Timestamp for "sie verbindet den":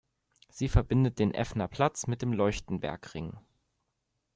0.49-1.31